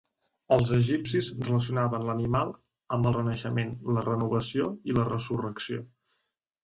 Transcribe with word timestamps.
Els 0.55 0.69
egipcis 0.77 1.27
relacionaven 1.43 2.07
l'animal 2.07 2.53
amb 2.97 3.09
el 3.11 3.15
renaixement, 3.19 3.77
la 3.99 4.07
renovació 4.09 4.71
i 4.93 4.97
la 5.01 5.07
resurrecció. 5.11 5.85